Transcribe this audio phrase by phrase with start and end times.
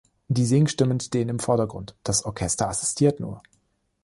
[0.29, 3.43] Die Singstimmen stehen im Vordergrund, das Orchester assistiert nur.